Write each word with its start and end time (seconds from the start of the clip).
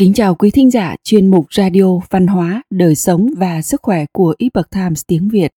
Kính 0.00 0.14
chào 0.14 0.34
quý 0.34 0.50
thính 0.50 0.70
giả 0.70 0.96
chuyên 1.04 1.30
mục 1.30 1.46
Radio 1.54 1.98
Văn 2.10 2.26
hóa, 2.26 2.62
Đời 2.70 2.94
sống 2.94 3.26
và 3.36 3.62
Sức 3.62 3.82
khỏe 3.82 4.06
của 4.12 4.34
Epoch 4.38 4.70
Times 4.70 5.02
tiếng 5.06 5.28
Việt. 5.28 5.50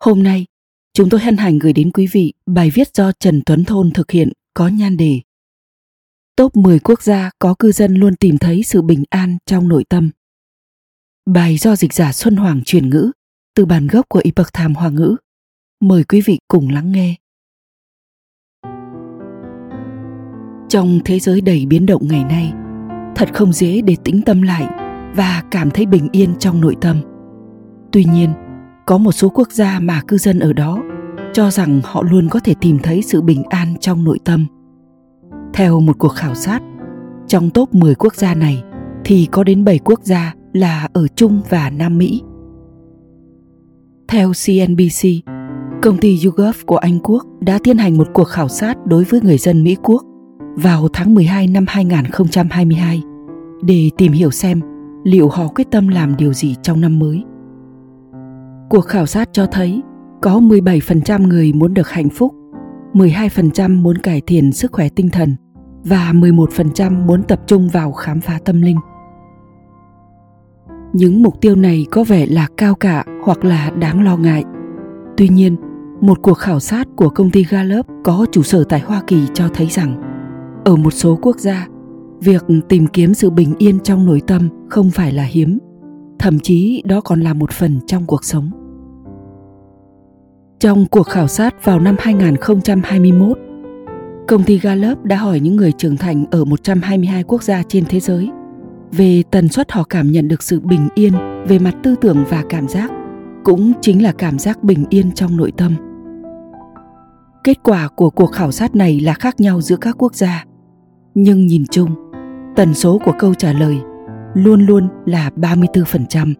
Hôm 0.00 0.22
nay, 0.22 0.46
chúng 0.94 1.10
tôi 1.10 1.20
hân 1.20 1.36
hạnh 1.36 1.58
gửi 1.58 1.72
đến 1.72 1.92
quý 1.92 2.06
vị 2.12 2.32
bài 2.46 2.70
viết 2.70 2.94
do 2.94 3.12
Trần 3.12 3.42
Tuấn 3.46 3.64
Thôn 3.64 3.90
thực 3.90 4.10
hiện 4.10 4.32
có 4.54 4.68
nhan 4.68 4.96
đề 4.96 5.20
Top 6.36 6.56
10 6.56 6.78
quốc 6.78 7.02
gia 7.02 7.30
có 7.38 7.54
cư 7.58 7.72
dân 7.72 7.94
luôn 7.94 8.16
tìm 8.16 8.38
thấy 8.38 8.62
sự 8.62 8.82
bình 8.82 9.04
an 9.10 9.36
trong 9.46 9.68
nội 9.68 9.84
tâm. 9.88 10.10
Bài 11.26 11.56
do 11.56 11.76
dịch 11.76 11.92
giả 11.92 12.12
Xuân 12.12 12.36
Hoàng 12.36 12.62
truyền 12.64 12.90
ngữ 12.90 13.10
từ 13.54 13.64
bản 13.64 13.86
gốc 13.86 14.08
của 14.08 14.20
Epoch 14.24 14.52
Times 14.52 14.76
Hoa 14.76 14.88
ngữ. 14.88 15.16
Mời 15.80 16.04
quý 16.04 16.20
vị 16.20 16.38
cùng 16.48 16.68
lắng 16.68 16.92
nghe. 16.92 17.14
Trong 20.68 21.00
thế 21.04 21.18
giới 21.18 21.40
đầy 21.40 21.66
biến 21.66 21.86
động 21.86 22.08
ngày 22.08 22.24
nay, 22.24 22.52
thật 23.14 23.34
không 23.34 23.52
dễ 23.52 23.80
để 23.80 23.96
tĩnh 24.04 24.22
tâm 24.22 24.42
lại 24.42 24.66
và 25.16 25.42
cảm 25.50 25.70
thấy 25.70 25.86
bình 25.86 26.08
yên 26.12 26.34
trong 26.38 26.60
nội 26.60 26.76
tâm. 26.80 26.96
Tuy 27.92 28.04
nhiên 28.04 28.32
có 28.86 28.98
một 28.98 29.12
số 29.12 29.28
quốc 29.28 29.52
gia 29.52 29.80
mà 29.80 30.00
cư 30.08 30.18
dân 30.18 30.38
ở 30.38 30.52
đó 30.52 30.78
cho 31.32 31.50
rằng 31.50 31.80
họ 31.84 32.02
luôn 32.02 32.28
có 32.28 32.40
thể 32.44 32.54
tìm 32.60 32.78
thấy 32.82 33.02
sự 33.02 33.22
bình 33.22 33.42
an 33.50 33.74
trong 33.80 34.04
nội 34.04 34.18
tâm. 34.24 34.46
Theo 35.54 35.80
một 35.80 35.98
cuộc 35.98 36.08
khảo 36.08 36.34
sát 36.34 36.62
trong 37.26 37.50
top 37.50 37.74
10 37.74 37.94
quốc 37.94 38.14
gia 38.14 38.34
này 38.34 38.62
thì 39.04 39.28
có 39.30 39.44
đến 39.44 39.64
7 39.64 39.78
quốc 39.78 40.00
gia 40.02 40.34
là 40.52 40.88
ở 40.92 41.06
Trung 41.08 41.40
và 41.48 41.70
Nam 41.70 41.98
Mỹ. 41.98 42.22
Theo 44.08 44.28
CNBC, 44.28 45.08
công 45.82 45.98
ty 45.98 46.20
YouGov 46.24 46.56
của 46.66 46.76
Anh 46.76 46.98
Quốc 47.02 47.26
đã 47.40 47.58
tiến 47.62 47.78
hành 47.78 47.98
một 47.98 48.08
cuộc 48.12 48.24
khảo 48.24 48.48
sát 48.48 48.86
đối 48.86 49.04
với 49.04 49.20
người 49.20 49.38
dân 49.38 49.64
Mỹ 49.64 49.76
Quốc 49.82 50.02
vào 50.56 50.88
tháng 50.92 51.14
12 51.14 51.46
năm 51.46 51.64
2022 51.68 53.02
để 53.62 53.90
tìm 53.96 54.12
hiểu 54.12 54.30
xem 54.30 54.60
liệu 55.04 55.28
họ 55.28 55.48
quyết 55.48 55.70
tâm 55.70 55.88
làm 55.88 56.16
điều 56.16 56.32
gì 56.32 56.56
trong 56.62 56.80
năm 56.80 56.98
mới. 56.98 57.24
Cuộc 58.70 58.80
khảo 58.80 59.06
sát 59.06 59.28
cho 59.32 59.46
thấy 59.46 59.82
có 60.22 60.40
17% 60.40 61.26
người 61.26 61.52
muốn 61.52 61.74
được 61.74 61.88
hạnh 61.88 62.08
phúc, 62.08 62.34
12% 62.92 63.82
muốn 63.82 63.98
cải 63.98 64.20
thiện 64.20 64.52
sức 64.52 64.72
khỏe 64.72 64.88
tinh 64.88 65.08
thần 65.08 65.36
và 65.84 66.12
11% 66.12 67.06
muốn 67.06 67.22
tập 67.22 67.40
trung 67.46 67.68
vào 67.68 67.92
khám 67.92 68.20
phá 68.20 68.38
tâm 68.44 68.62
linh. 68.62 68.76
Những 70.92 71.22
mục 71.22 71.40
tiêu 71.40 71.56
này 71.56 71.86
có 71.90 72.04
vẻ 72.04 72.26
là 72.26 72.48
cao 72.56 72.74
cả 72.74 73.04
hoặc 73.24 73.44
là 73.44 73.70
đáng 73.70 74.04
lo 74.04 74.16
ngại. 74.16 74.44
Tuy 75.16 75.28
nhiên, 75.28 75.56
một 76.00 76.18
cuộc 76.22 76.34
khảo 76.34 76.60
sát 76.60 76.88
của 76.96 77.08
công 77.08 77.30
ty 77.30 77.44
Gallup 77.44 77.86
có 78.04 78.26
trụ 78.32 78.42
sở 78.42 78.64
tại 78.64 78.80
Hoa 78.80 79.02
Kỳ 79.06 79.26
cho 79.34 79.48
thấy 79.54 79.66
rằng 79.66 80.11
ở 80.64 80.76
một 80.76 80.90
số 80.90 81.18
quốc 81.22 81.38
gia 81.38 81.68
việc 82.20 82.44
tìm 82.68 82.86
kiếm 82.86 83.14
sự 83.14 83.30
bình 83.30 83.54
yên 83.58 83.80
trong 83.80 84.06
nội 84.06 84.20
tâm 84.26 84.48
không 84.70 84.90
phải 84.90 85.12
là 85.12 85.22
hiếm 85.22 85.58
thậm 86.18 86.38
chí 86.40 86.82
đó 86.86 87.00
còn 87.00 87.20
là 87.20 87.34
một 87.34 87.52
phần 87.52 87.80
trong 87.86 88.06
cuộc 88.06 88.24
sống 88.24 88.50
trong 90.62 90.86
cuộc 90.86 91.02
khảo 91.02 91.28
sát 91.28 91.64
vào 91.64 91.80
năm 91.80 91.96
2021, 91.98 93.38
công 94.28 94.44
ty 94.44 94.58
Gallup 94.58 95.04
đã 95.04 95.16
hỏi 95.16 95.40
những 95.40 95.56
người 95.56 95.72
trưởng 95.72 95.96
thành 95.96 96.24
ở 96.30 96.44
122 96.44 97.22
quốc 97.22 97.42
gia 97.42 97.62
trên 97.62 97.84
thế 97.88 98.00
giới 98.00 98.30
về 98.92 99.22
tần 99.30 99.48
suất 99.48 99.72
họ 99.72 99.84
cảm 99.84 100.10
nhận 100.10 100.28
được 100.28 100.42
sự 100.42 100.60
bình 100.60 100.88
yên 100.94 101.12
về 101.48 101.58
mặt 101.58 101.74
tư 101.82 101.94
tưởng 102.00 102.24
và 102.28 102.44
cảm 102.48 102.68
giác, 102.68 102.90
cũng 103.44 103.72
chính 103.80 104.02
là 104.02 104.12
cảm 104.12 104.38
giác 104.38 104.62
bình 104.62 104.84
yên 104.90 105.12
trong 105.12 105.36
nội 105.36 105.52
tâm. 105.56 105.74
Kết 107.44 107.58
quả 107.62 107.88
của 107.96 108.10
cuộc 108.10 108.32
khảo 108.32 108.52
sát 108.52 108.76
này 108.76 109.00
là 109.00 109.14
khác 109.14 109.40
nhau 109.40 109.60
giữa 109.60 109.76
các 109.76 109.94
quốc 109.98 110.14
gia 110.14 110.44
nhưng 111.14 111.46
nhìn 111.46 111.64
chung, 111.70 111.90
tần 112.56 112.74
số 112.74 112.98
của 113.04 113.12
câu 113.18 113.34
trả 113.34 113.52
lời 113.52 113.76
luôn 114.34 114.66
luôn 114.66 114.88
là 115.06 115.30
34%, 115.36 116.34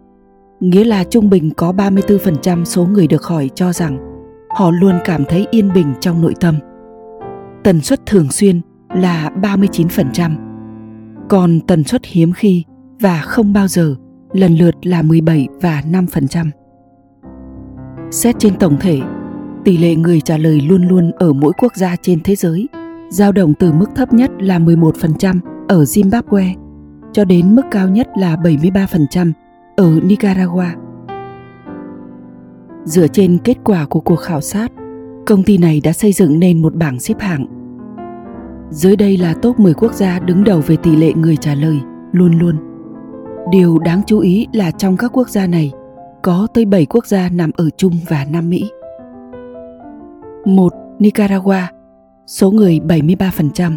nghĩa 0.60 0.84
là 0.84 1.04
trung 1.04 1.30
bình 1.30 1.50
có 1.56 1.72
34% 1.72 2.64
số 2.64 2.86
người 2.86 3.06
được 3.06 3.22
hỏi 3.22 3.50
cho 3.54 3.72
rằng 3.72 3.98
họ 4.56 4.70
luôn 4.70 4.94
cảm 5.04 5.24
thấy 5.28 5.46
yên 5.50 5.72
bình 5.72 5.94
trong 6.00 6.22
nội 6.22 6.34
tâm. 6.40 6.58
Tần 7.64 7.80
suất 7.80 8.06
thường 8.06 8.30
xuyên 8.30 8.60
là 8.94 9.30
39%, 9.42 10.30
còn 11.28 11.60
tần 11.60 11.84
suất 11.84 12.04
hiếm 12.04 12.32
khi 12.32 12.64
và 13.00 13.20
không 13.20 13.52
bao 13.52 13.68
giờ 13.68 13.94
lần 14.32 14.56
lượt 14.56 14.74
là 14.82 15.02
17 15.02 15.48
và 15.60 15.82
5%. 15.90 16.46
Xét 18.10 18.34
trên 18.38 18.58
tổng 18.58 18.76
thể, 18.80 19.00
tỷ 19.64 19.78
lệ 19.78 19.94
người 19.94 20.20
trả 20.20 20.36
lời 20.36 20.60
luôn 20.60 20.88
luôn 20.88 21.10
ở 21.18 21.32
mỗi 21.32 21.52
quốc 21.58 21.76
gia 21.76 21.96
trên 21.96 22.20
thế 22.24 22.34
giới 22.34 22.68
dao 23.12 23.32
động 23.32 23.54
từ 23.54 23.72
mức 23.72 23.86
thấp 23.94 24.12
nhất 24.12 24.30
là 24.38 24.58
11% 24.58 25.38
ở 25.68 25.82
Zimbabwe 25.82 26.54
cho 27.12 27.24
đến 27.24 27.54
mức 27.54 27.62
cao 27.70 27.88
nhất 27.88 28.08
là 28.18 28.36
73% 28.36 29.32
ở 29.76 30.00
Nicaragua. 30.02 30.66
Dựa 32.84 33.06
trên 33.06 33.38
kết 33.44 33.56
quả 33.64 33.86
của 33.86 34.00
cuộc 34.00 34.16
khảo 34.16 34.40
sát, 34.40 34.72
công 35.26 35.42
ty 35.42 35.58
này 35.58 35.80
đã 35.84 35.92
xây 35.92 36.12
dựng 36.12 36.38
nên 36.38 36.62
một 36.62 36.74
bảng 36.74 37.00
xếp 37.00 37.14
hạng. 37.20 37.46
Dưới 38.70 38.96
đây 38.96 39.16
là 39.16 39.34
top 39.34 39.58
10 39.58 39.74
quốc 39.74 39.94
gia 39.94 40.18
đứng 40.18 40.44
đầu 40.44 40.60
về 40.66 40.76
tỷ 40.76 40.96
lệ 40.96 41.12
người 41.12 41.36
trả 41.36 41.54
lời, 41.54 41.80
luôn 42.12 42.38
luôn. 42.38 42.56
Điều 43.50 43.78
đáng 43.78 44.02
chú 44.06 44.18
ý 44.18 44.46
là 44.52 44.70
trong 44.70 44.96
các 44.96 45.10
quốc 45.16 45.28
gia 45.28 45.46
này, 45.46 45.72
có 46.22 46.46
tới 46.54 46.64
7 46.64 46.86
quốc 46.86 47.06
gia 47.06 47.28
nằm 47.28 47.50
ở 47.56 47.70
Trung 47.76 47.92
và 48.08 48.26
Nam 48.30 48.50
Mỹ. 48.50 48.70
1. 50.44 50.72
Nicaragua 50.98 51.81
số 52.26 52.50
người 52.50 52.80
73%. 52.86 53.72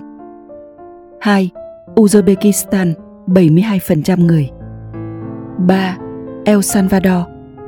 2. 1.19 1.49
Uzbekistan 1.95 2.93
72% 3.27 4.25
người. 4.25 4.49
3. 5.67 5.97
El 6.45 6.61
Salvador, 6.61 7.23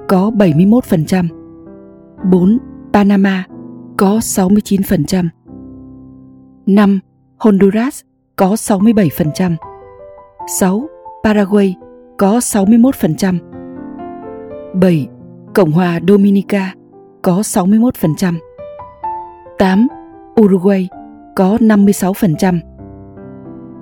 có 0.08 0.32
71%. 0.32 1.28
4. 2.32 2.58
Panama, 2.94 3.44
có 3.98 4.18
69%. 4.18 5.30
5. 6.66 7.00
Honduras, 7.38 8.02
có 8.36 8.56
67%. 8.56 9.56
6. 10.60 10.90
Paraguay, 11.24 11.76
có 12.18 12.40
61%. 12.40 13.38
7. 14.74 15.08
Cộng 15.54 15.72
hòa 15.72 16.00
Dominica, 16.08 16.74
có 17.22 17.42
61%. 17.42 18.34
8. 19.58 19.88
Uruguay 20.42 20.90
có 21.36 21.58
56%. 21.62 22.60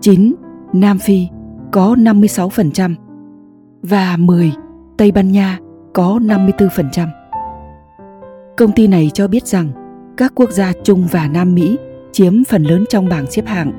9. 0.02 0.36
Nam 0.74 1.00
Phi 1.00 1.28
có 1.72 1.96
56% 1.96 2.96
và 3.82 4.18
10. 4.18 4.52
Tây 4.98 5.12
Ban 5.12 5.32
Nha 5.32 5.60
có 5.94 6.20
54%. 6.22 7.08
Công 8.58 8.72
ty 8.72 8.88
này 8.88 9.12
cho 9.14 9.28
biết 9.28 9.48
rằng 9.48 9.70
các 10.18 10.32
quốc 10.36 10.52
gia 10.52 10.74
Trung 10.84 11.08
và 11.12 11.28
Nam 11.28 11.56
Mỹ 11.56 11.78
chiếm 12.12 12.44
phần 12.44 12.64
lớn 12.64 12.86
trong 12.90 13.10
bảng 13.10 13.32
xếp 13.32 13.46
hạng. 13.46 13.72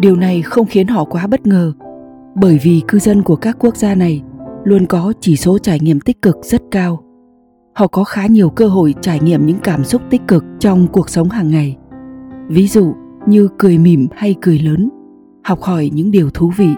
Điều 0.00 0.16
này 0.16 0.42
không 0.42 0.66
khiến 0.66 0.86
họ 0.86 1.04
quá 1.04 1.26
bất 1.26 1.46
ngờ, 1.46 1.72
bởi 2.34 2.58
vì 2.62 2.82
cư 2.88 2.98
dân 2.98 3.22
của 3.22 3.36
các 3.36 3.56
quốc 3.58 3.76
gia 3.76 3.94
này 3.94 4.22
luôn 4.64 4.86
có 4.86 5.12
chỉ 5.20 5.36
số 5.36 5.58
trải 5.58 5.80
nghiệm 5.80 6.00
tích 6.00 6.22
cực 6.22 6.36
rất 6.42 6.62
cao 6.70 7.07
họ 7.78 7.86
có 7.86 8.04
khá 8.04 8.26
nhiều 8.26 8.50
cơ 8.50 8.68
hội 8.68 8.94
trải 9.00 9.20
nghiệm 9.20 9.46
những 9.46 9.58
cảm 9.58 9.84
xúc 9.84 10.02
tích 10.10 10.22
cực 10.28 10.44
trong 10.58 10.86
cuộc 10.86 11.10
sống 11.10 11.28
hàng 11.28 11.50
ngày 11.50 11.76
ví 12.48 12.68
dụ, 12.68 12.94
như 13.26 13.48
cười 13.58 13.78
mỉm 13.78 14.08
hay 14.16 14.34
cười 14.40 14.58
lớn, 14.58 14.88
học 15.44 15.60
hỏi 15.60 15.90
những 15.94 16.10
điều 16.10 16.30
thú 16.30 16.52
vị, 16.56 16.68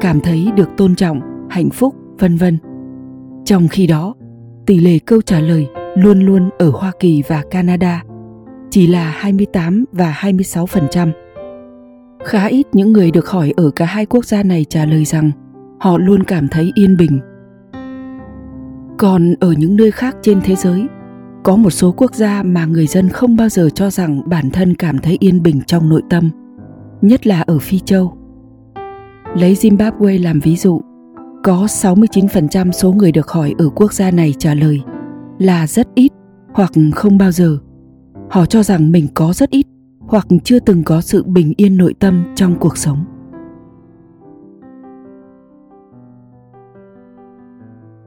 cảm 0.00 0.20
thấy 0.20 0.48
được 0.56 0.68
tôn 0.76 0.94
trọng, 0.94 1.20
hạnh 1.50 1.70
phúc, 1.70 1.94
vân 2.18 2.36
vân 2.36 2.58
trong 3.44 3.68
khi 3.68 3.86
đó, 3.86 4.14
tỷ 4.66 4.78
lệ 4.78 4.98
câu 4.98 5.22
trả 5.22 5.40
lời 5.40 5.66
luôn 5.96 6.20
luôn 6.20 6.50
ở 6.58 6.70
Hoa 6.70 6.92
Kỳ 7.00 7.22
và 7.28 7.42
Canada 7.50 8.02
chỉ 8.70 8.86
là 8.86 9.10
28 9.16 9.84
và 9.92 10.18
26%. 10.20 11.10
Khá 12.24 12.46
ít 12.46 12.66
những 12.72 12.92
người 12.92 13.10
được 13.10 13.28
hỏi 13.28 13.52
ở 13.56 13.70
cả 13.70 13.84
hai 13.84 14.06
quốc 14.06 14.24
gia 14.24 14.42
này 14.42 14.64
trả 14.68 14.84
lời 14.84 15.04
rằng 15.04 15.30
họ 15.80 15.98
luôn 15.98 16.22
cảm 16.24 16.48
thấy 16.48 16.72
yên 16.74 16.96
bình 16.96 17.20
còn 18.98 19.34
ở 19.40 19.52
những 19.52 19.76
nơi 19.76 19.90
khác 19.90 20.16
trên 20.22 20.40
thế 20.44 20.54
giới, 20.54 20.86
có 21.44 21.56
một 21.56 21.70
số 21.70 21.92
quốc 21.92 22.14
gia 22.14 22.42
mà 22.42 22.64
người 22.66 22.86
dân 22.86 23.08
không 23.08 23.36
bao 23.36 23.48
giờ 23.48 23.68
cho 23.74 23.90
rằng 23.90 24.28
bản 24.28 24.50
thân 24.50 24.74
cảm 24.74 24.98
thấy 24.98 25.16
yên 25.20 25.42
bình 25.42 25.60
trong 25.66 25.88
nội 25.88 26.02
tâm, 26.10 26.30
nhất 27.02 27.26
là 27.26 27.40
ở 27.40 27.58
phi 27.58 27.78
châu. 27.78 28.16
Lấy 29.36 29.54
zimbabwe 29.54 30.22
làm 30.22 30.40
ví 30.40 30.56
dụ, 30.56 30.80
có 31.44 31.64
69% 31.64 32.72
số 32.72 32.92
người 32.92 33.12
được 33.12 33.28
hỏi 33.28 33.54
ở 33.58 33.68
quốc 33.68 33.92
gia 33.92 34.10
này 34.10 34.34
trả 34.38 34.54
lời 34.54 34.80
là 35.38 35.66
rất 35.66 35.88
ít 35.94 36.12
hoặc 36.54 36.72
không 36.94 37.18
bao 37.18 37.32
giờ. 37.32 37.58
Họ 38.30 38.46
cho 38.46 38.62
rằng 38.62 38.92
mình 38.92 39.06
có 39.14 39.32
rất 39.32 39.50
ít 39.50 39.66
hoặc 40.00 40.26
chưa 40.44 40.58
từng 40.58 40.82
có 40.84 41.00
sự 41.00 41.22
bình 41.22 41.52
yên 41.56 41.76
nội 41.76 41.94
tâm 41.98 42.24
trong 42.34 42.56
cuộc 42.60 42.78
sống. 42.78 43.04